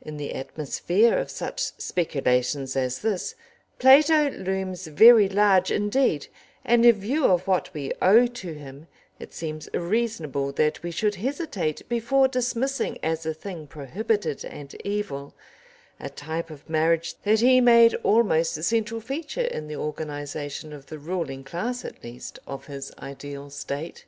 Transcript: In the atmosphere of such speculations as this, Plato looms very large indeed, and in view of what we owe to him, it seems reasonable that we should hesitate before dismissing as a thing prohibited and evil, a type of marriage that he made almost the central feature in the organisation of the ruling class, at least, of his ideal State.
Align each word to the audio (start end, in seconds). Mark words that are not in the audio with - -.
In 0.00 0.16
the 0.16 0.34
atmosphere 0.34 1.18
of 1.18 1.30
such 1.30 1.78
speculations 1.78 2.74
as 2.74 3.00
this, 3.00 3.34
Plato 3.78 4.30
looms 4.30 4.86
very 4.86 5.28
large 5.28 5.70
indeed, 5.70 6.28
and 6.64 6.86
in 6.86 6.98
view 6.98 7.26
of 7.26 7.46
what 7.46 7.74
we 7.74 7.92
owe 8.00 8.26
to 8.28 8.54
him, 8.54 8.86
it 9.20 9.34
seems 9.34 9.68
reasonable 9.74 10.52
that 10.52 10.82
we 10.82 10.90
should 10.90 11.16
hesitate 11.16 11.86
before 11.86 12.28
dismissing 12.28 12.96
as 13.02 13.26
a 13.26 13.34
thing 13.34 13.66
prohibited 13.66 14.42
and 14.42 14.74
evil, 14.86 15.34
a 16.00 16.08
type 16.08 16.48
of 16.48 16.66
marriage 16.70 17.16
that 17.24 17.40
he 17.40 17.60
made 17.60 17.94
almost 17.96 18.54
the 18.54 18.62
central 18.62 19.02
feature 19.02 19.42
in 19.44 19.68
the 19.68 19.76
organisation 19.76 20.72
of 20.72 20.86
the 20.86 20.98
ruling 20.98 21.44
class, 21.44 21.84
at 21.84 22.02
least, 22.02 22.38
of 22.46 22.68
his 22.68 22.90
ideal 23.02 23.50
State. 23.50 24.06